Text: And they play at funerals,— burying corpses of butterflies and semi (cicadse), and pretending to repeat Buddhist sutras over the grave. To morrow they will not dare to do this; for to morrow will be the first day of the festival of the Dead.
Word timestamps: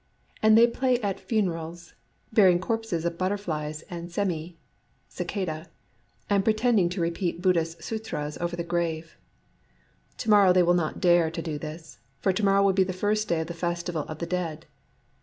And 0.41 0.57
they 0.57 0.65
play 0.65 0.99
at 1.01 1.19
funerals,— 1.19 1.93
burying 2.35 2.57
corpses 2.57 3.05
of 3.05 3.19
butterflies 3.19 3.83
and 3.87 4.11
semi 4.11 4.57
(cicadse), 5.07 5.67
and 6.27 6.43
pretending 6.43 6.89
to 6.89 6.99
repeat 7.01 7.39
Buddhist 7.39 7.83
sutras 7.83 8.35
over 8.39 8.55
the 8.55 8.63
grave. 8.63 9.15
To 10.17 10.29
morrow 10.31 10.53
they 10.53 10.63
will 10.63 10.73
not 10.73 11.01
dare 11.01 11.29
to 11.29 11.41
do 11.43 11.59
this; 11.59 11.99
for 12.17 12.33
to 12.33 12.43
morrow 12.43 12.63
will 12.63 12.73
be 12.73 12.83
the 12.83 12.93
first 12.93 13.27
day 13.27 13.41
of 13.41 13.45
the 13.45 13.53
festival 13.53 14.01
of 14.07 14.17
the 14.17 14.25
Dead. 14.25 14.65